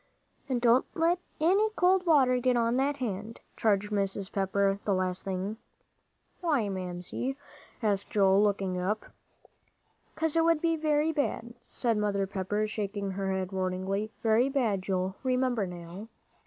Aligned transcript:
"And 0.49 0.59
don't 0.59 0.87
let 0.95 1.19
any 1.39 1.69
cold 1.75 2.07
water 2.07 2.39
get 2.39 2.57
on 2.57 2.77
that 2.77 2.95
hand," 2.97 3.39
charged 3.55 3.91
Mrs. 3.91 4.31
Pepper 4.31 4.79
the 4.83 4.95
last 4.95 5.21
thing. 5.23 5.57
"Why, 6.39 6.69
Mamsie?" 6.69 7.37
asked 7.83 8.09
Joel, 8.09 8.41
looking 8.41 8.79
up. 8.79 9.05
"'Cause 10.15 10.35
it 10.35 10.43
would 10.43 10.59
be 10.59 10.75
very 10.75 11.11
bad," 11.11 11.53
said 11.61 11.97
Mother 11.97 12.25
Pepper, 12.25 12.65
shaking 12.67 13.11
her 13.11 13.31
head 13.31 13.51
warningly, 13.51 14.09
"very 14.23 14.49
bad, 14.49 14.81
Joel. 14.81 15.17
Remember, 15.23 15.67
now." 15.67 16.07